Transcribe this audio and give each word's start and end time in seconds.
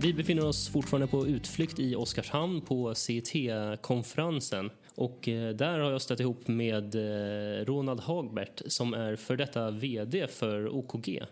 Vi 0.00 0.12
befinner 0.12 0.44
oss 0.44 0.68
fortfarande 0.68 1.06
på 1.06 1.26
utflykt 1.26 1.78
i 1.78 1.96
Oskarshamn 1.96 2.60
på 2.60 2.94
CT-konferensen. 2.94 4.70
Och 4.94 5.28
eh, 5.28 5.54
där 5.54 5.78
har 5.78 5.90
jag 5.90 6.02
stött 6.02 6.20
ihop 6.20 6.48
med 6.48 6.94
eh, 6.94 7.64
Ronald 7.64 8.00
Hagbert 8.00 8.62
som 8.66 8.94
är 8.94 9.16
för 9.16 9.36
detta 9.36 9.70
VD 9.70 10.26
för 10.26 10.76
OKG. 10.76 11.22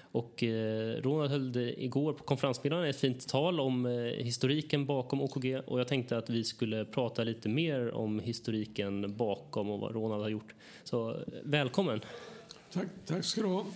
Och 0.00 0.42
eh, 0.42 1.02
Ronald 1.02 1.30
höll 1.30 1.56
igår 1.56 2.12
på 2.12 2.24
konferensmiddagen 2.24 2.90
ett 2.90 2.96
fint 2.96 3.28
tal 3.28 3.60
om 3.60 3.86
historiken 4.18 4.86
bakom 4.86 5.22
OKG 5.22 5.60
och 5.66 5.80
jag 5.80 5.88
tänkte 5.88 6.18
att 6.18 6.30
vi 6.30 6.44
skulle 6.44 6.84
prata 6.84 7.24
lite 7.24 7.48
mer 7.48 7.94
om 7.94 8.20
historiken 8.20 9.16
bakom 9.16 9.70
och 9.70 9.80
vad 9.80 9.94
Ronald 9.94 10.22
har 10.22 10.28
gjort. 10.28 10.54
Så 10.84 11.16
välkommen! 11.42 12.00
Tack, 12.72 12.86
tack 13.06 13.24
ska 13.24 13.40
du 13.40 13.46
ha. 13.46 13.66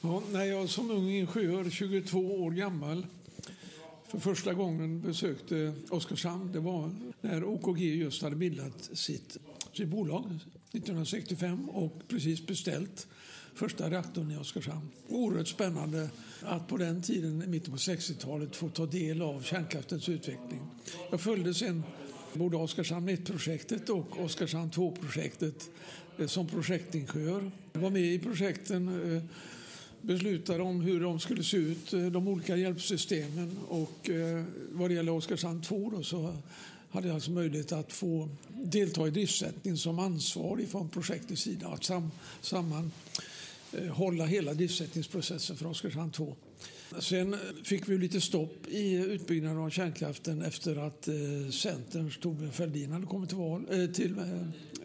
Ja, 0.00 0.22
när 0.32 0.44
jag 0.44 0.68
som 0.68 0.90
ung 0.90 1.10
ingenjör, 1.10 1.70
22 1.70 2.18
år 2.18 2.50
gammal, 2.50 3.06
för 4.14 4.34
första 4.34 4.54
gången 4.54 5.00
besökte 5.00 5.72
Oskarshamn, 5.90 6.52
det 6.52 6.60
var 6.60 6.90
när 7.20 7.44
OKG 7.44 7.80
just 7.80 8.22
hade 8.22 8.36
bildat 8.36 8.90
sitt, 8.92 9.38
sitt 9.72 9.88
bolag 9.88 10.24
1965 10.72 11.68
och 11.70 12.02
precis 12.08 12.46
beställt 12.46 13.06
första 13.54 13.90
reaktorn 13.90 14.30
i 14.30 14.36
Oskarshamn. 14.36 14.88
Oerhört 15.08 15.48
spännande 15.48 16.10
att 16.42 16.68
på 16.68 16.76
den 16.76 17.02
tiden, 17.02 17.42
i 17.42 17.46
mitten 17.46 17.72
på 17.72 17.76
60-talet, 17.76 18.56
få 18.56 18.68
ta 18.68 18.86
del 18.86 19.22
av 19.22 19.42
kärnkraftens 19.42 20.08
utveckling. 20.08 20.60
Jag 21.10 21.20
följde 21.20 21.54
sen 21.54 21.82
både 22.32 22.56
Oskarshamn 22.56 23.08
1-projektet 23.08 23.88
och 23.90 24.20
Oskarshamn 24.20 24.70
2-projektet 24.70 25.70
eh, 26.18 26.26
som 26.26 26.46
projektingenjör. 26.46 27.50
Jag 27.72 27.80
var 27.80 27.90
med 27.90 28.02
i 28.02 28.18
projekten 28.18 29.12
eh, 29.16 29.22
beslutade 30.06 30.62
om 30.62 30.80
hur 30.80 31.00
de 31.00 31.20
skulle 31.20 31.44
se 31.44 31.56
ut, 31.56 31.92
eh, 31.92 32.06
de 32.06 32.28
olika 32.28 32.56
hjälpsystemen. 32.56 33.58
Och 33.68 34.10
eh, 34.10 34.44
vad 34.72 34.90
det 34.90 34.94
gäller 34.94 35.12
Oskarshamn 35.12 35.62
2 35.62 35.90
då, 35.96 36.02
så 36.02 36.36
hade 36.90 37.06
jag 37.08 37.14
alltså 37.14 37.30
möjlighet 37.30 37.72
att 37.72 37.92
få 37.92 38.28
delta 38.64 39.06
i 39.06 39.10
driftsättningen 39.10 39.78
som 39.78 39.98
ansvarig 39.98 40.68
från 40.68 40.88
projektets 40.88 41.42
sida. 41.42 41.68
Att 41.68 41.84
sam, 41.84 42.10
sammanhålla 42.40 44.24
eh, 44.24 44.30
hela 44.30 44.54
driftsättningsprocessen 44.54 45.56
för 45.56 45.66
Oskarshamn 45.66 46.10
2. 46.10 46.36
Sen 46.98 47.36
fick 47.64 47.88
vi 47.88 47.98
lite 47.98 48.20
stopp 48.20 48.68
i 48.68 48.94
utbyggnaden 48.94 49.58
av 49.58 49.70
kärnkraften 49.70 50.42
efter 50.42 50.86
att 50.86 51.08
eh, 51.08 51.14
Centerns 51.50 52.18
Torbjörn 52.18 52.52
Fälldin 52.52 52.92
hade 52.92 53.06
kommit 53.06 53.28
till, 53.28 53.38
val, 53.38 53.66
eh, 53.70 53.86
till 53.86 54.18
eh, 54.18 54.24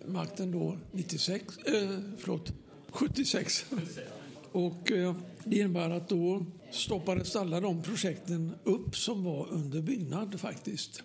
makten 0.06 0.52
då 0.52 0.78
96, 0.92 1.58
eh, 1.66 2.00
förlåt, 2.18 2.54
76. 2.92 3.66
Och 4.52 4.92
eh, 4.92 5.16
det 5.44 5.56
innebär 5.56 5.90
att 5.90 6.10
då 6.10 6.46
stoppades 6.72 7.36
alla 7.36 7.60
de 7.60 7.82
projekten 7.82 8.52
upp 8.64 8.98
som 8.98 9.24
var 9.24 9.48
under 9.52 9.82
byggnad 9.82 10.40
faktiskt. 10.40 11.04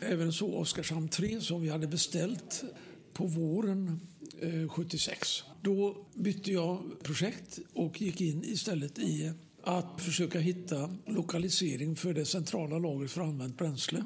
Även 0.00 0.32
så 0.32 0.54
Oskarshamn 0.54 1.08
3 1.08 1.40
som 1.40 1.62
vi 1.62 1.68
hade 1.68 1.86
beställt 1.86 2.64
på 3.12 3.26
våren 3.26 4.00
eh, 4.40 4.68
76. 4.68 5.44
Då 5.62 6.06
bytte 6.14 6.52
jag 6.52 6.82
projekt 7.02 7.58
och 7.72 8.02
gick 8.02 8.20
in 8.20 8.44
istället 8.44 8.98
i 8.98 9.32
att 9.62 10.00
försöka 10.00 10.38
hitta 10.38 10.96
lokalisering 11.06 11.96
för 11.96 12.14
det 12.14 12.24
centrala 12.24 12.78
lagret 12.78 13.10
för 13.10 13.20
använt 13.20 13.58
bränsle. 13.58 14.04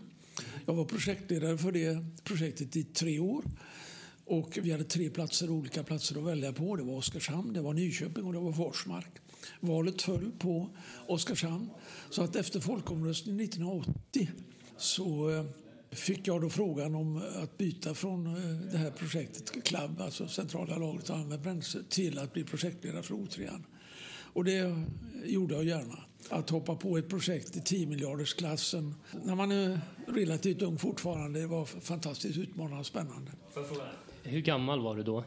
Jag 0.67 0.75
var 0.75 0.85
projektledare 0.85 1.59
för 1.59 1.73
det 1.73 2.07
projektet 2.25 2.77
i 2.77 2.85
tre 2.85 3.19
år 3.19 3.45
och 4.27 4.59
vi 4.63 4.73
hade 4.73 4.85
tre 4.85 5.11
platser, 5.11 5.51
olika 5.51 5.83
platser 5.83 6.19
att 6.19 6.25
välja 6.25 6.53
på. 6.53 6.77
Det 6.77 6.83
var 6.83 6.95
Oskarshamn, 6.95 7.53
det 7.53 7.61
var 7.61 7.75
Nyköping 7.75 8.25
och 8.25 8.33
det 8.33 8.39
var 8.39 8.53
Forsmark. 8.53 9.13
Valet 9.61 10.03
föll 10.03 10.31
på 10.39 10.69
Oskarshamn. 11.07 11.71
Så 12.11 12.23
att 12.23 12.37
efter 12.37 12.61
folkomröstningen 12.61 13.41
1980 13.41 14.31
så 14.77 15.31
eh, 15.31 15.45
fick 15.91 16.29
jag 16.29 16.41
då 16.41 16.51
frågan 16.51 16.95
om 16.95 17.23
att 17.43 17.59
byta 17.59 17.95
från 17.95 18.27
eh, 18.27 18.73
det 18.73 18.79
här 18.79 18.91
projektet 18.91 19.65
CLAB, 19.65 20.01
alltså 20.01 20.29
centrala 20.29 20.77
lagret 20.77 21.11
av 21.11 21.17
använt 21.17 21.43
bränsle, 21.43 21.81
till 21.89 22.19
att 22.19 22.33
bli 22.33 22.45
projektledare 22.45 23.03
för 23.03 23.15
O3. 23.15 23.63
Och 24.35 24.45
det 24.45 24.77
gjorde 25.25 25.55
jag 25.55 25.65
gärna. 25.65 25.99
Att 26.29 26.51
hoppa 26.51 26.77
på 26.77 26.99
ett 26.99 27.09
projekt 27.09 27.57
i 27.57 27.61
10 27.61 27.87
miljardersklassen 27.87 28.95
när 29.25 29.35
man 29.35 29.53
är 29.53 29.81
relativt 30.07 30.63
ung 30.63 30.79
fortfarande 30.79 31.41
det 31.41 31.47
var 31.47 31.65
fantastiskt 31.65 32.39
utmanande 32.39 32.81
och 32.81 32.87
spännande. 32.87 33.31
Hur 34.27 34.41
gammal 34.41 34.81
var 34.81 34.97
du 34.97 35.03
då? 35.03 35.25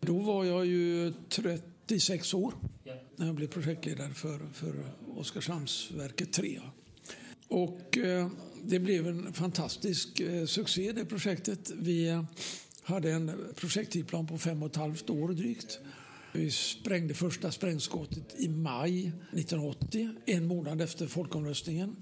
Då 0.00 0.18
var 0.18 0.44
jag 0.44 0.66
ju 0.66 1.12
36 1.28 2.34
år 2.34 2.54
när 3.16 3.26
jag 3.26 3.34
blev 3.34 3.46
projektledare 3.46 4.10
för, 4.10 4.38
för 4.52 4.74
Oskarshamnsverket 5.16 6.32
3. 6.32 6.60
Och 7.48 7.98
eh, 7.98 8.28
det 8.62 8.78
blev 8.78 9.06
en 9.08 9.32
fantastisk 9.32 10.20
eh, 10.20 10.46
succé 10.46 10.92
det 10.92 11.04
projektet. 11.04 11.70
Vi 11.76 12.24
hade 12.82 13.12
en 13.12 13.52
projekttidplan 13.56 14.26
på 14.26 14.38
fem 14.38 14.62
och 14.62 14.70
ett 14.70 14.76
halvt 14.76 15.10
år 15.10 15.28
drygt. 15.28 15.78
Vi 16.32 16.50
sprängde 16.50 17.14
första 17.14 17.52
sprängskottet 17.52 18.34
i 18.38 18.48
maj 18.48 19.12
1980, 19.32 20.10
en 20.26 20.46
månad 20.46 20.80
efter 20.80 21.06
folkomröstningen. 21.06 21.96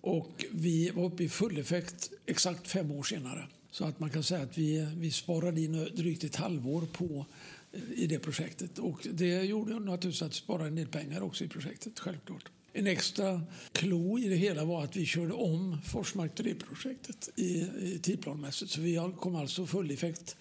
Och 0.00 0.44
vi 0.50 0.90
var 0.90 1.04
uppe 1.04 1.24
i 1.24 1.28
full 1.28 1.58
effekt 1.58 2.10
exakt 2.26 2.68
fem 2.68 2.90
år 2.90 3.02
senare. 3.02 3.48
Så 3.78 3.84
att 3.84 4.00
man 4.00 4.10
kan 4.10 4.22
säga 4.22 4.42
att 4.42 4.58
vi, 4.58 4.86
vi 4.96 5.10
sparade 5.10 5.60
in 5.60 5.88
drygt 5.94 6.24
ett 6.24 6.36
halvår 6.36 6.82
på 6.92 7.26
eh, 7.72 7.80
i 7.96 8.06
det 8.06 8.18
projektet. 8.18 8.78
Och 8.78 9.06
det 9.12 9.42
gjorde 9.42 9.80
naturligtvis 9.80 10.22
att 10.22 10.30
vi 10.30 10.34
sparade 10.34 10.68
en 10.68 10.74
del 10.74 10.86
pengar 10.86 11.20
också 11.20 11.44
i 11.44 11.48
projektet, 11.48 11.98
självklart. 11.98 12.44
En 12.72 12.86
extra 12.86 13.42
klo 13.72 14.18
i 14.18 14.28
det 14.28 14.36
hela 14.36 14.64
var 14.64 14.84
att 14.84 14.96
vi 14.96 15.06
körde 15.06 15.32
om 15.32 15.78
Forsmark 15.92 16.38
3-projektet 16.38 17.28
i, 17.36 17.66
i 17.80 17.98
tidplanmässigt. 18.02 18.70
Så 18.70 18.80
vi 18.80 19.00
kom 19.16 19.36
alltså 19.36 19.66
full 19.66 19.90
effekt 19.90 20.36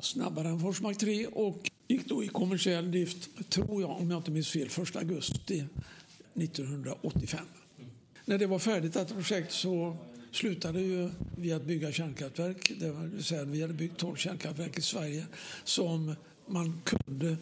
snabbare 0.00 0.48
än 0.48 0.60
Forsmark 0.60 0.98
3 0.98 1.26
och 1.26 1.70
gick 1.88 2.08
då 2.08 2.24
i 2.24 2.28
kommersiell 2.28 2.90
drift, 2.90 3.50
tror 3.50 3.82
jag, 3.82 3.90
om 3.90 4.10
jag 4.10 4.18
inte 4.18 4.30
minns 4.30 4.50
fel, 4.50 4.66
1 4.66 4.96
augusti 4.96 5.64
1985. 6.34 7.46
När 8.24 8.38
det 8.38 8.46
var 8.46 8.58
färdigt, 8.58 8.92
detta 8.92 9.14
projekt, 9.14 9.52
så 9.52 9.96
slutade 10.34 10.80
ju 10.80 11.10
vi 11.36 11.52
att 11.52 11.64
bygga 11.64 11.92
kärnkraftverk. 11.92 12.72
Det 12.80 12.92
vill 12.92 13.24
säga, 13.24 13.44
vi 13.44 13.62
hade 13.62 13.74
byggt 13.74 13.96
12 13.96 14.16
kärnkraftverk 14.16 14.78
i 14.78 14.82
Sverige 14.82 15.26
som 15.64 16.14
man 16.46 16.82
kunde 16.84 17.36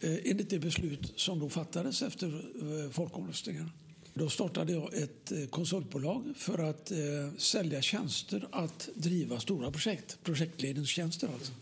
eh, 0.00 0.16
enligt 0.24 0.50
det 0.50 0.58
beslut 0.58 1.12
som 1.16 1.38
då 1.38 1.48
fattades 1.48 2.02
efter 2.02 2.26
eh, 2.26 2.90
folkomröstningen. 2.90 3.70
Då 4.14 4.28
startade 4.28 4.72
jag 4.72 4.94
ett 4.94 5.32
eh, 5.32 5.46
konsultbolag 5.46 6.24
för 6.36 6.58
att 6.58 6.92
sälja 7.36 7.82
tjänster 7.82 8.48
att 8.52 8.88
driva 8.94 9.40
stora 9.40 9.70
projekt, 9.70 10.18
projektledningstjänster 10.22 11.28
alltså. 11.34 11.52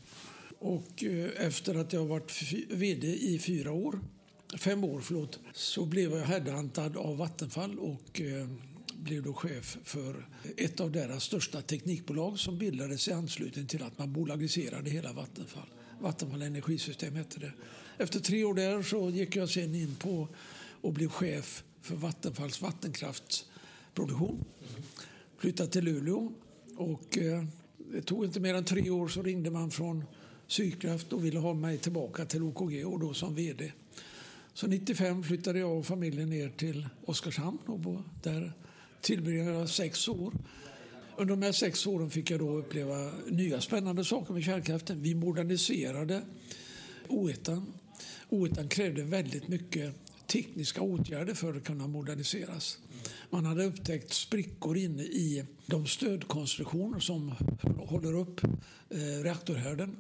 Och 0.59 1.05
efter 1.37 1.75
att 1.75 1.93
jag 1.93 2.07
varit 2.07 2.53
vd 2.71 3.07
i 3.07 3.39
fyra 3.39 3.73
år, 3.73 4.01
fem 4.59 4.85
år 4.85 5.01
förlåt, 5.01 5.39
så 5.55 5.85
blev 5.85 6.13
jag 6.13 6.27
headhuntad 6.27 6.97
av 6.97 7.17
Vattenfall 7.17 7.79
och 7.79 8.21
blev 8.99 9.23
då 9.23 9.35
chef 9.35 9.79
för 9.85 10.27
ett 10.57 10.81
av 10.81 10.93
deras 10.93 11.25
största 11.25 11.63
teknikbolag 11.63 12.39
som 12.39 12.59
bildades 12.59 13.09
i 13.09 13.13
anslutning 13.13 13.67
till 13.67 13.83
att 13.83 13.99
man 13.99 14.13
bolagiserade 14.13 14.91
hela 14.91 15.13
Vattenfall. 15.13 15.69
Vattenfall 16.01 16.43
Energisystem 16.43 17.15
hette 17.15 17.41
det. 17.41 17.53
Efter 17.99 18.21
tre 18.21 18.45
år 18.45 18.55
där 18.55 18.83
så 18.83 19.11
gick 19.11 19.37
jag 19.37 19.49
sen 19.49 19.75
in 19.75 19.95
på 19.95 20.29
och 20.81 20.93
blev 20.93 21.09
chef 21.09 21.65
för 21.83 21.97
Vattenfalls 21.97 22.63
vattenkraftsproduktion. 22.63 24.45
Flyttade 25.39 25.71
till 25.71 25.85
Luleå 25.85 26.33
och 26.77 27.19
eh, 27.19 27.45
det 27.93 28.03
tog 28.03 28.25
inte 28.25 28.41
mer 28.41 28.55
än 28.55 28.65
tre 28.65 28.91
år 28.91 29.09
så 29.09 29.23
ringde 29.23 29.51
man 29.51 29.71
från 29.71 30.05
Sydkraft 30.47 31.13
och 31.13 31.25
ville 31.25 31.39
ha 31.39 31.55
mig 31.55 31.79
tillbaka 31.79 32.25
till 32.25 32.43
OKG 32.43 32.87
och 32.87 33.01
då 33.01 33.15
som 33.15 33.35
vd. 33.35 33.73
Så 34.55 34.67
95 34.67 35.23
flyttade 35.25 35.59
jag 35.59 35.79
och 35.79 35.87
familjen 35.87 36.31
ner 36.31 36.49
till 36.49 36.89
Oskarshamn 37.05 37.59
och 37.67 38.03
där 38.23 38.53
tillbringade 39.01 39.59
jag 39.59 39.69
sex 39.69 40.09
år. 40.09 40.33
Under 41.17 41.37
de 41.37 41.43
här 41.43 41.53
sex 41.53 41.87
åren 41.87 42.11
fick 42.11 42.31
jag 42.31 42.41
då 42.41 42.51
uppleva 42.51 43.11
nya 43.27 43.61
spännande 43.61 44.05
saker 44.05 44.35
med 44.35 44.45
kärnkraften. 44.45 45.03
Vi 45.03 45.15
moderniserade 45.15 46.23
O1. 47.09 47.63
O1 48.29 48.69
krävde 48.69 49.03
väldigt 49.03 49.49
mycket 49.49 49.95
tekniska 50.27 50.81
åtgärder 50.81 51.35
för 51.35 51.55
att 51.55 51.65
kunna 51.65 51.87
moderniseras. 51.87 52.79
Man 53.31 53.45
hade 53.45 53.65
upptäckt 53.65 54.13
sprickor 54.13 54.77
inne 54.77 55.03
i 55.03 55.45
de 55.67 55.87
stödkonstruktioner 55.87 57.01
som 57.01 57.35
håller 57.79 58.19
upp 58.19 58.45
eh, 58.45 59.23
reaktorhärden. 59.23 59.97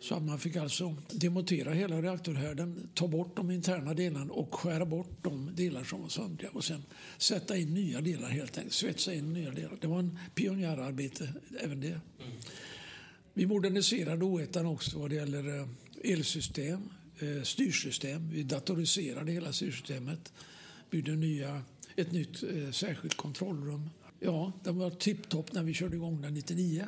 Så 0.00 0.14
att 0.14 0.22
man 0.22 0.38
fick 0.38 0.56
alltså 0.56 0.96
demontera 1.10 1.72
hela 1.72 2.02
reaktorhärden, 2.02 2.88
ta 2.94 3.08
bort 3.08 3.36
de 3.36 3.50
interna 3.50 3.94
delarna 3.94 4.32
och 4.32 4.54
skära 4.54 4.86
bort 4.86 5.18
de 5.22 5.54
delar 5.54 5.84
som 5.84 6.02
var 6.02 6.08
söndriga 6.08 6.50
och 6.50 6.64
sen 6.64 6.82
sätta 7.18 7.56
in 7.56 7.74
nya 7.74 8.00
delar 8.00 8.28
helt 8.28 8.58
enkelt, 8.58 8.74
svetsa 8.74 9.14
in 9.14 9.32
nya 9.32 9.50
delar. 9.50 9.78
Det 9.80 9.86
var 9.86 9.98
en 9.98 10.18
pionjärarbete 10.34 11.28
även 11.60 11.80
det. 11.80 12.00
Vi 13.34 13.46
moderniserade 13.46 14.24
O1 14.24 14.72
också 14.74 14.98
vad 14.98 15.10
det 15.10 15.16
gäller 15.16 15.58
eh, 15.58 15.66
elsystem, 16.12 16.88
eh, 17.18 17.42
styrsystem. 17.42 18.30
Vi 18.30 18.42
datoriserade 18.42 19.32
hela 19.32 19.52
styrsystemet, 19.52 20.32
byggde 20.90 21.16
nya 21.16 21.62
ett 21.96 22.12
nytt 22.12 22.42
eh, 22.42 22.70
särskilt 22.70 23.14
kontrollrum. 23.14 23.90
Ja, 24.20 24.52
den 24.64 24.78
var 24.78 24.90
tipptopp 24.90 25.52
när 25.52 25.62
vi 25.62 25.74
körde 25.74 25.96
igång 25.96 26.22
den 26.22 26.34
99. 26.34 26.86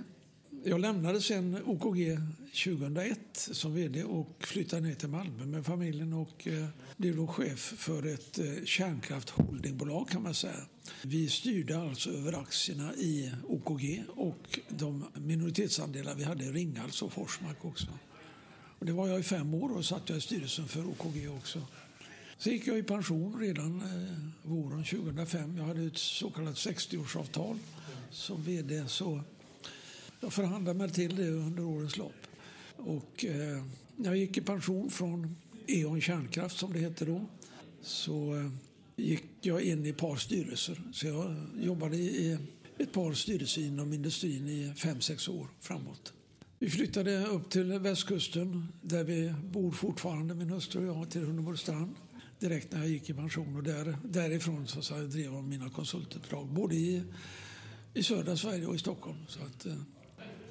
Jag 0.64 0.80
lämnade 0.80 1.20
sen 1.20 1.58
OKG 1.64 2.18
2001 2.64 3.18
som 3.32 3.74
vd 3.74 4.04
och 4.04 4.46
flyttade 4.46 4.82
ner 4.82 4.94
till 4.94 5.08
Malmö 5.08 5.46
med 5.46 5.66
familjen 5.66 6.12
och 6.12 6.48
eh, 6.48 6.66
blev 6.96 7.16
då 7.16 7.26
chef 7.26 7.74
för 7.78 8.06
ett 8.06 8.38
eh, 8.38 8.64
kärnkraftholdingbolag 8.64 10.08
kan 10.08 10.22
man 10.22 10.34
säga. 10.34 10.60
Vi 11.02 11.28
styrde 11.28 11.78
alltså 11.78 12.10
över 12.10 12.40
aktierna 12.40 12.94
i 12.94 13.32
OKG 13.48 14.04
och 14.08 14.58
de 14.68 15.04
minoritetsandelar 15.14 16.14
vi 16.14 16.24
hade 16.24 16.44
i 16.44 16.52
Ringhals 16.52 17.02
och 17.02 17.12
Forsmark 17.12 17.64
också. 17.64 17.86
Och 18.78 18.86
det 18.86 18.92
var 18.92 19.08
jag 19.08 19.20
i 19.20 19.22
fem 19.22 19.54
år 19.54 19.76
och 19.76 19.84
satt 19.84 20.08
jag 20.08 20.18
i 20.18 20.20
styrelsen 20.20 20.68
för 20.68 20.86
OKG 20.86 21.30
också. 21.36 21.62
Så 22.38 22.50
gick 22.50 22.66
jag 22.66 22.78
i 22.78 22.82
pension 22.82 23.40
redan 23.40 23.80
eh, 23.80 24.50
våren 24.50 24.84
2005. 24.84 25.56
Jag 25.56 25.64
hade 25.64 25.82
ett 25.82 25.98
så 25.98 26.30
kallat 26.30 26.54
60-årsavtal 26.54 27.58
som 28.10 28.42
vd. 28.42 28.84
Så 28.88 29.22
jag 30.20 30.32
förhandlade 30.32 30.78
mig 30.78 30.90
till 30.90 31.16
det 31.16 31.30
under 31.30 31.64
årens 31.64 31.96
lopp. 31.96 32.26
Och 32.76 33.24
eh, 33.24 33.64
när 33.96 34.06
jag 34.06 34.16
gick 34.16 34.36
i 34.36 34.40
pension 34.40 34.90
från 34.90 35.36
E.ON 35.66 36.00
Kärnkraft 36.00 36.58
som 36.58 36.72
det 36.72 36.78
hette 36.78 37.04
då 37.04 37.26
så 37.82 38.36
eh, 38.36 38.50
gick 38.96 39.24
jag 39.40 39.62
in 39.62 39.86
i 39.86 39.88
ett 39.88 39.96
par 39.96 40.16
styrelser. 40.16 40.82
Så 40.92 41.06
jag 41.06 41.36
jobbade 41.60 41.96
i 41.96 42.38
ett 42.78 42.92
par 42.92 43.12
styrelser 43.12 43.62
inom 43.62 43.92
industrin 43.92 44.48
i 44.48 44.74
fem, 44.76 45.00
sex 45.00 45.28
år 45.28 45.48
framåt. 45.60 46.12
Vi 46.58 46.70
flyttade 46.70 47.26
upp 47.26 47.50
till 47.50 47.78
västkusten 47.78 48.72
där 48.82 49.04
vi 49.04 49.34
bor 49.44 49.72
fortfarande, 49.72 50.34
min 50.34 50.50
hustru 50.50 50.88
och 50.88 50.96
jag, 50.96 51.10
till 51.10 51.24
Hunnebostrand 51.24 51.94
direkt 52.38 52.72
när 52.72 52.78
jag 52.78 52.88
gick 52.88 53.10
i 53.10 53.14
pension. 53.14 53.56
Och 53.56 53.62
där, 53.62 53.96
därifrån 54.04 54.66
så, 54.66 54.82
så 54.82 54.94
drev 54.94 55.24
jag 55.24 55.44
mina 55.44 55.70
konsultuppdrag 55.70 56.46
både 56.46 56.74
i, 56.74 57.02
i 57.94 58.02
södra 58.02 58.36
Sverige 58.36 58.66
och 58.66 58.74
i 58.74 58.78
Stockholm. 58.78 59.18
Så 59.28 59.40
att, 59.42 59.66
eh, 59.66 59.74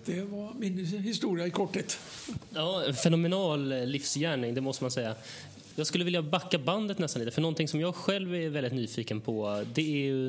det 0.08 0.22
var 0.22 0.54
min 0.54 0.86
historia 0.86 1.48
i 1.48 1.52
korthet. 1.52 2.00
Ja, 2.54 2.84
fenomenal 3.04 3.72
eh, 3.72 3.86
livsgärning, 3.86 4.54
det 4.54 4.62
måste 4.62 4.84
man 4.84 4.92
säga. 4.92 5.16
Jag 5.76 5.88
skulle 5.88 6.04
vilja 6.04 6.22
backa 6.22 6.60
bandet 6.60 7.00
nästan 7.00 7.20
lite, 7.20 7.32
för 7.32 7.42
någonting 7.42 7.68
som 7.68 7.80
jag 7.80 7.96
själv 7.96 8.36
är 8.36 8.50
väldigt 8.50 8.74
nyfiken 8.74 9.22
på, 9.22 9.64
det 9.74 9.82
är 9.82 10.06
ju, 10.06 10.26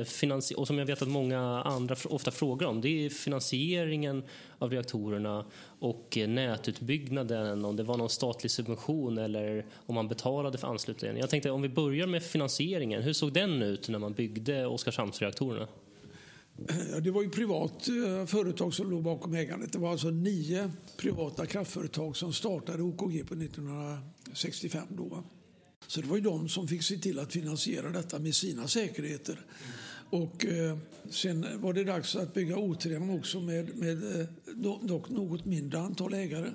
eh, 0.00 0.56
och 0.56 0.66
som 0.66 0.78
jag 0.78 0.86
vet 0.86 1.02
att 1.02 1.08
många 1.08 1.62
andra 1.62 1.96
ofta 2.04 2.30
frågar 2.30 2.66
om, 2.66 2.80
det 2.80 3.06
är 3.06 3.10
finansieringen 3.10 4.22
av 4.58 4.70
reaktorerna 4.70 5.44
och 5.78 6.18
eh, 6.18 6.28
nätutbyggnaden, 6.28 7.64
om 7.64 7.76
det 7.76 7.82
var 7.82 7.96
någon 7.96 8.10
statlig 8.10 8.50
subvention 8.50 9.18
eller 9.18 9.64
om 9.86 9.94
man 9.94 10.08
betalade 10.08 10.58
för 10.58 10.68
anslutningen. 10.68 11.16
Jag 11.16 11.30
tänkte 11.30 11.50
om 11.50 11.62
vi 11.62 11.68
börjar 11.68 12.06
med 12.06 12.22
finansieringen, 12.22 13.02
hur 13.02 13.12
såg 13.12 13.32
den 13.32 13.62
ut 13.62 13.88
när 13.88 13.98
man 13.98 14.12
byggde 14.12 14.66
Oskarshamnsreaktorerna? 14.66 15.66
Det 17.02 17.10
var 17.10 17.22
ju 17.22 17.30
privat 17.30 17.88
eh, 17.88 18.26
företag 18.26 18.74
som 18.74 18.90
låg 18.90 19.02
bakom 19.02 19.34
ägandet. 19.34 19.72
Det 19.72 19.78
var 19.78 19.90
alltså 19.90 20.10
nio 20.10 20.70
privata 20.96 21.46
kraftföretag 21.46 22.16
som 22.16 22.32
startade 22.32 22.82
OKG 22.82 23.28
på 23.28 23.34
1965. 23.34 24.86
Då. 24.88 25.24
Så 25.86 26.00
det 26.00 26.08
var 26.08 26.16
ju 26.16 26.22
de 26.22 26.48
som 26.48 26.68
fick 26.68 26.82
se 26.82 26.98
till 26.98 27.18
att 27.18 27.32
finansiera 27.32 27.90
detta 27.90 28.18
med 28.18 28.34
sina 28.34 28.68
säkerheter. 28.68 29.40
Och 30.10 30.46
eh, 30.46 30.78
sen 31.10 31.46
var 31.60 31.72
det 31.72 31.84
dags 31.84 32.16
att 32.16 32.34
bygga 32.34 32.56
O3 32.56 33.18
också 33.18 33.40
med, 33.40 33.76
med 33.76 34.20
eh, 34.20 34.26
dock 34.80 35.08
något 35.08 35.44
mindre 35.44 35.80
antal 35.80 36.14
ägare. 36.14 36.50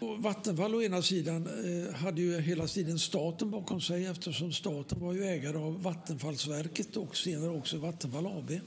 Och 0.00 0.22
Vattenfall 0.22 0.74
å 0.74 0.82
ena 0.82 1.02
sidan 1.02 1.46
eh, 1.46 1.94
hade 1.94 2.20
ju 2.20 2.40
hela 2.40 2.66
tiden 2.66 2.98
staten 2.98 3.50
bakom 3.50 3.80
sig 3.80 4.06
eftersom 4.06 4.52
staten 4.52 5.00
var 5.00 5.12
ju 5.12 5.24
ägare 5.24 5.58
av 5.58 5.82
Vattenfallsverket 5.82 6.96
och 6.96 7.16
senare 7.16 7.50
också 7.50 7.78
Vattenfall 7.78 8.26
AB. 8.26 8.60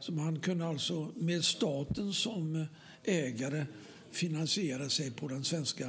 Så 0.00 0.12
man 0.12 0.40
kunde 0.40 0.66
alltså 0.66 1.08
med 1.14 1.44
staten 1.44 2.12
som 2.12 2.66
ägare 3.04 3.64
finansiera 4.10 4.88
sig 4.88 5.10
på 5.10 5.28
den 5.28 5.44
svenska 5.44 5.88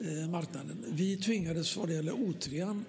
eh, 0.00 0.30
marknaden. 0.30 0.84
Vi 0.88 1.16
tvingades 1.16 1.76
vad 1.76 1.88
det 1.88 1.94
gäller 1.94 2.12
O3 2.12 2.84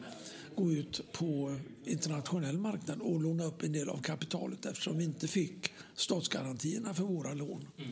gå 0.55 0.71
ut 0.71 1.01
på 1.11 1.55
internationell 1.85 2.57
marknad 2.57 3.01
och 3.01 3.21
låna 3.21 3.45
upp 3.45 3.63
en 3.63 3.71
del 3.71 3.89
av 3.89 4.01
kapitalet 4.01 4.65
eftersom 4.65 4.97
vi 4.97 5.03
inte 5.03 5.27
fick 5.27 5.73
statsgarantierna 5.95 6.93
för 6.93 7.03
våra 7.03 7.33
lån. 7.33 7.67
Mm. 7.77 7.91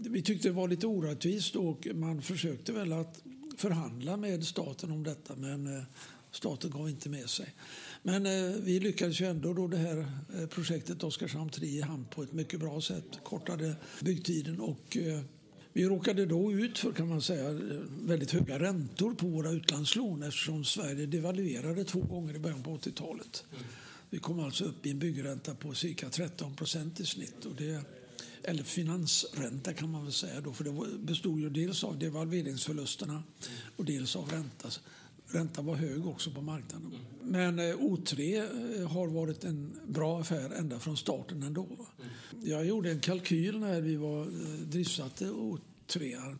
Vi 0.00 0.22
tyckte 0.22 0.48
det 0.48 0.54
var 0.54 0.68
lite 0.68 0.86
orättvist 0.86 1.56
och 1.56 1.88
man 1.94 2.22
försökte 2.22 2.72
väl 2.72 2.92
att 2.92 3.22
förhandla 3.56 4.16
med 4.16 4.44
staten 4.44 4.90
om 4.90 5.04
detta 5.04 5.36
men 5.36 5.76
eh, 5.76 5.82
staten 6.30 6.70
gav 6.70 6.88
inte 6.88 7.08
med 7.08 7.30
sig. 7.30 7.54
Men 8.02 8.26
eh, 8.26 8.54
vi 8.62 8.80
lyckades 8.80 9.20
ju 9.20 9.26
ändå 9.26 9.54
då 9.54 9.68
det 9.68 9.76
här 9.76 9.98
eh, 10.36 10.46
projektet 10.46 11.04
Oskarshamn 11.04 11.50
3 11.50 11.66
i 11.66 11.80
hamn 11.80 12.06
på 12.10 12.22
ett 12.22 12.32
mycket 12.32 12.60
bra 12.60 12.80
sätt. 12.80 13.20
Kortade 13.24 13.76
byggtiden 14.02 14.60
och 14.60 14.96
vi 15.72 15.84
råkade 15.84 16.26
då 16.26 16.52
ut 16.52 16.78
för 16.78 16.92
kan 16.92 17.08
man 17.08 17.22
säga 17.22 17.60
väldigt 18.02 18.30
höga 18.30 18.58
räntor 18.58 19.14
på 19.14 19.26
våra 19.26 19.50
utlandslån 19.50 20.22
eftersom 20.22 20.64
Sverige 20.64 21.06
devalverade 21.06 21.84
två 21.84 22.00
gånger 22.00 22.34
i 22.34 22.38
början 22.38 22.62
på 22.62 22.76
80-talet. 22.76 23.44
Vi 24.10 24.18
kom 24.18 24.40
alltså 24.40 24.64
upp 24.64 24.86
i 24.86 24.90
en 24.90 24.98
byggränta 24.98 25.54
på 25.54 25.74
cirka 25.74 26.10
13 26.10 26.56
procent 26.56 27.00
i 27.00 27.06
snitt. 27.06 27.44
Och 27.44 27.54
det, 27.56 27.80
eller 28.44 28.62
finansränta 28.62 29.72
kan 29.72 29.90
man 29.90 30.04
väl 30.04 30.12
säga 30.12 30.40
då, 30.40 30.52
för 30.52 30.64
det 30.64 30.98
bestod 30.98 31.40
ju 31.40 31.50
dels 31.50 31.84
av 31.84 31.98
devalveringsförlusterna 31.98 33.22
och 33.76 33.84
dels 33.84 34.16
av 34.16 34.30
ränta. 34.30 34.68
Räntan 35.30 35.66
var 35.66 35.74
hög 35.74 36.06
också 36.06 36.30
på 36.30 36.40
marknaden. 36.40 36.94
Men 37.22 37.58
eh, 37.58 37.62
O3 37.62 38.36
eh, 38.80 38.88
har 38.88 39.06
varit 39.06 39.44
en 39.44 39.80
bra 39.86 40.20
affär 40.20 40.50
ända 40.50 40.78
från 40.78 40.96
starten 40.96 41.42
ändå. 41.42 41.68
Jag 42.42 42.66
gjorde 42.66 42.90
en 42.90 43.00
kalkyl 43.00 43.58
när 43.58 43.80
vi 43.80 43.96
var 43.96 44.20
eh, 44.20 44.28
driftsatte 44.66 45.24
O3 45.24 46.36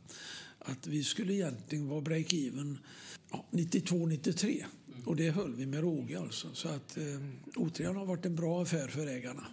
att 0.59 0.87
vi 0.87 1.05
skulle 1.05 1.33
egentligen 1.33 1.89
vara 1.89 2.01
break-even 2.01 2.77
ja, 3.31 3.45
92-93. 3.51 4.65
Och 5.05 5.17
det 5.17 5.31
höll 5.31 5.55
vi 5.55 5.67
med 5.67 5.81
råge 5.81 6.19
alltså. 6.19 6.49
Så 6.53 6.69
att 6.69 6.97
O3 7.55 7.95
har 7.95 8.07
varit 8.07 8.27
en 8.27 8.37
bra 8.37 8.63
affär 8.63 8.89
för 8.89 9.07
ägarna. 9.07 9.47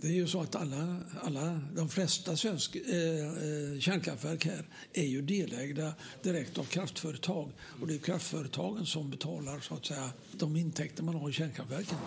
Det 0.00 0.06
är 0.06 0.12
ju 0.12 0.26
så 0.26 0.40
att 0.40 0.56
alla, 0.56 0.96
alla, 1.22 1.60
de 1.76 1.88
flesta 1.88 2.36
svensk, 2.36 2.76
eh, 2.76 2.92
eh, 2.94 3.80
kärnkraftverk 3.80 4.44
här 4.44 4.64
är 4.92 5.06
ju 5.06 5.22
delägda 5.22 5.92
direkt 6.22 6.58
av 6.58 6.64
kraftföretag. 6.64 7.50
Och 7.80 7.86
det 7.86 7.94
är 7.94 7.98
kraftföretagen 7.98 8.86
som 8.86 9.10
betalar 9.10 9.60
så 9.60 9.74
att 9.74 9.86
säga, 9.86 10.10
de 10.32 10.56
intäkter 10.56 11.02
man 11.02 11.14
har 11.14 11.30
i 11.30 11.32
kärnkraftverken. 11.32 11.98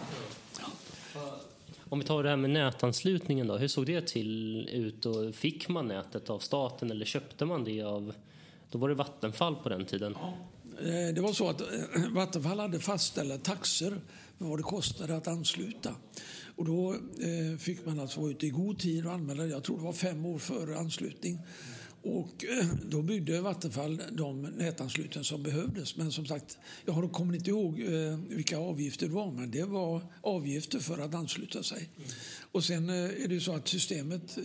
Ja. 1.14 1.42
Om 1.90 2.00
vi 2.00 2.06
tar 2.06 2.24
det 2.24 2.30
här 2.30 2.38
med 2.38 2.50
nätanslutningen 2.50 3.48
då, 3.48 3.58
hur 3.58 3.68
såg 3.68 3.86
det 3.86 4.08
till 4.08 4.70
ut? 4.70 5.06
Och 5.06 5.36
fick 5.36 5.70
man 5.70 5.88
nätet 5.88 6.30
av 6.30 6.40
staten 6.40 6.92
eller 6.92 7.06
köpte 7.06 7.46
man 7.46 7.64
det 7.64 7.82
av, 7.82 8.14
då 8.70 8.78
var 8.78 8.90
det 8.90 8.96
Vattenfall 8.96 9.56
på 9.56 9.70
den 9.70 9.86
tiden? 9.86 10.18
Ja. 10.22 10.34
Eh, 10.80 11.14
det 11.14 11.22
var 11.22 11.34
så 11.34 11.50
att 11.50 11.62
eh, 11.62 11.68
Vattenfall 12.12 12.60
hade 12.60 12.80
fastställda 12.80 13.38
taxor 13.38 14.02
för 14.38 14.46
vad 14.46 14.60
det 14.60 14.64
kostade 14.64 15.18
att 15.18 15.28
ansluta. 15.28 15.96
Och 16.56 16.66
då 16.66 16.94
eh, 16.94 17.58
fick 17.60 17.86
man 17.86 18.00
alltså 18.00 18.20
vara 18.20 18.32
ute 18.32 18.46
i 18.46 18.50
god 18.50 18.80
tid 18.80 19.06
och 19.06 19.14
anmäla 19.14 19.46
Jag 19.46 19.64
tror 19.64 19.78
det 19.78 19.84
var 19.84 19.94
fem 19.94 20.26
år 20.26 20.40
före 20.40 20.78
anslutning. 20.78 21.40
Och 22.04 22.46
då 22.90 23.02
byggde 23.02 23.42
Vattenfall 23.42 24.02
de 24.12 24.42
nätanslutningar 24.42 25.24
som 25.24 25.44
behövdes. 25.44 25.96
Men 25.96 26.12
som 26.12 26.26
sagt, 26.26 26.58
jag 26.86 27.12
kommer 27.12 27.36
inte 27.36 27.50
ihåg 27.50 27.84
vilka 28.30 28.58
avgifter 28.58 29.08
det 29.08 29.14
var, 29.14 29.32
men 29.32 29.52
det 29.52 29.64
var 29.64 30.02
avgifter 30.22 30.80
för 30.80 30.98
att 30.98 31.14
ansluta 31.14 31.64
sig. 31.64 31.90
Och 32.52 32.64
sen 32.64 32.90
är 32.90 33.28
det 33.28 33.34
ju 33.34 33.40
så 33.40 33.56
att 33.56 33.68
systemet 33.68 34.38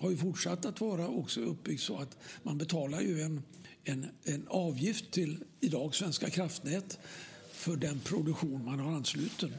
har 0.00 0.10
ju 0.10 0.16
fortsatt 0.16 0.64
att 0.64 0.80
vara 0.80 1.08
också 1.08 1.40
uppbyggt 1.40 1.82
så 1.82 1.96
att 1.96 2.16
man 2.42 2.58
betalar 2.58 3.00
ju 3.00 3.20
en, 3.20 3.42
en, 3.84 4.06
en 4.24 4.48
avgift 4.48 5.10
till 5.10 5.38
idag 5.60 5.94
Svenska 5.94 6.30
kraftnät 6.30 6.98
för 7.52 7.76
den 7.76 8.00
produktion 8.00 8.64
man 8.64 8.80
har 8.80 8.92
ansluten. 8.92 9.54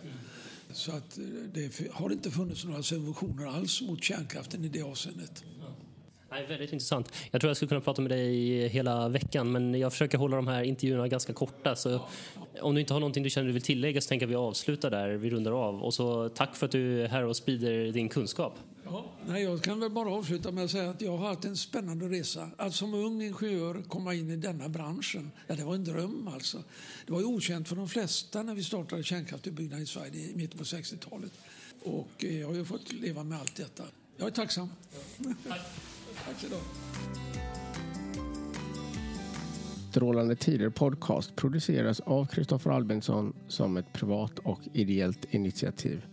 Så 0.72 0.92
att 0.92 1.18
eh, 1.18 1.24
det 1.54 1.92
har 1.92 2.12
inte 2.12 2.32
funnits 2.32 2.66
några 2.66 2.84
subventioner 2.84 3.46
alls 3.46 3.82
mot 3.82 4.04
kärnkraften 4.04 4.66
i 4.66 4.70
det 4.70 4.82
avseendet. 4.82 5.44
Nej, 6.36 6.46
väldigt 6.46 6.74
intressant. 6.74 7.12
Jag 7.32 7.42
tror 7.42 7.50
jag 7.50 7.58
skulle 7.58 7.70
kunna 7.70 7.82
prata 7.82 8.02
med 8.02 8.12
dig 8.12 8.68
hela 8.68 9.10
veckan 9.10 9.52
men 9.52 9.76
jag 9.76 9.92
försöker 9.92 10.18
hålla 10.18 10.36
de 10.36 10.48
här 10.48 10.64
intervjuerna 10.64 11.08
ganska 11.08 11.34
korta. 11.34 11.76
Så 11.76 12.00
om 12.62 12.76
du 12.76 12.82
inte 12.82 12.94
har 12.94 13.00
någonting 13.00 13.24
du 13.24 13.30
känner 13.30 13.48
du 13.48 13.54
vill 13.54 13.62
tillägga 13.62 14.02
så 14.02 14.08
tänker 14.08 14.24
jag 14.24 14.30
vi 14.30 14.36
avslutar 14.36 14.92
där, 14.92 15.10
vi 15.10 15.30
rundar 15.30 15.52
av. 15.52 15.84
Och 15.84 15.94
så 15.94 16.30
tack 16.30 16.56
för 16.56 16.66
att 16.66 16.72
du 16.72 17.02
är 17.02 17.08
här 17.08 17.24
och 17.24 17.36
sprider 17.36 17.92
din 17.92 18.10
kunskap. 18.10 18.60
Ja, 18.84 19.06
nej, 19.28 19.44
jag 19.44 19.62
kan 19.62 19.80
väl 19.80 19.92
bara 19.92 20.10
avsluta 20.10 20.52
med 20.52 20.64
att 20.64 20.72
säga 20.72 20.90
att 20.90 21.02
jag 21.02 21.18
har 21.18 21.28
haft 21.28 21.46
en 21.46 21.58
spännande 21.58 22.10
resa. 22.10 22.50
Att 22.58 22.76
som 22.76 22.94
ung 22.94 23.22
ingenjör 23.22 23.84
komma 23.88 24.14
in 24.14 24.30
i 24.30 24.36
denna 24.36 24.70
branschen, 24.70 25.32
ja, 25.48 25.56
det 25.56 25.64
var 25.64 25.76
en 25.76 25.84
dröm 25.84 26.30
alltså. 26.34 26.64
Det 27.06 27.14
var 27.14 27.20
ju 27.20 27.26
okänt 27.26 27.70
för 27.70 27.76
de 27.76 27.90
flesta 27.90 28.44
när 28.44 28.56
vi 28.56 28.64
startade 28.64 29.04
kärnkraftsutbyggnaden 29.04 29.84
i 29.84 29.88
Sverige 29.88 30.30
i 30.30 30.32
mitten 30.36 30.58
på 30.58 30.64
60-talet. 30.64 31.32
Och 31.84 32.26
eh, 32.26 32.40
jag 32.40 32.48
har 32.48 32.56
ju 32.56 32.66
fått 32.66 32.94
leva 32.94 33.24
med 33.24 33.40
allt 33.40 33.56
detta. 33.56 33.84
Jag 34.18 34.28
är 34.28 34.32
tacksam. 34.32 34.70
Ja, 35.18 35.30
tack. 35.48 35.60
tack 36.26 36.40
så 36.40 36.48
Strålande 39.92 40.36
Tider 40.36 40.70
Podcast 40.70 41.36
produceras 41.36 42.00
av 42.00 42.26
Kristoffer 42.26 42.72
Albinsson 42.72 43.34
som 43.48 43.78
ett 43.78 43.94
privat 43.94 44.40
och 44.40 44.60
ideellt 44.74 45.26
initiativ. 45.34 46.06